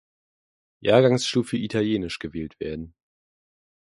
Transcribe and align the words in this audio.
Jahrgangsstufe 0.79 1.57
Italienisch 1.57 2.17
gewählt 2.17 2.59
werden. 2.59 2.95